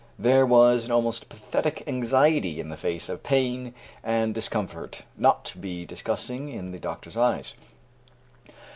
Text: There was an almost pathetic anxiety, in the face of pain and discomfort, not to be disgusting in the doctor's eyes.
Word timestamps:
There 0.17 0.47
was 0.47 0.85
an 0.85 0.91
almost 0.91 1.29
pathetic 1.29 1.83
anxiety, 1.85 2.59
in 2.59 2.69
the 2.69 2.75
face 2.75 3.07
of 3.07 3.21
pain 3.21 3.75
and 4.03 4.33
discomfort, 4.33 5.03
not 5.15 5.45
to 5.45 5.59
be 5.59 5.85
disgusting 5.85 6.49
in 6.49 6.71
the 6.71 6.79
doctor's 6.79 7.17
eyes. 7.17 7.53